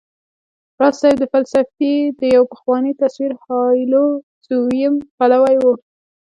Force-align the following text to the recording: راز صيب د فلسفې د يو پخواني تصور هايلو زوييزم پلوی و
راز 0.79 0.95
صيب 1.01 1.15
د 1.19 1.23
فلسفې 1.33 1.93
د 2.19 2.21
يو 2.35 2.43
پخواني 2.53 2.93
تصور 3.01 3.31
هايلو 3.45 4.05
زوييزم 4.47 4.95
پلوی 5.17 5.55
و 5.59 5.65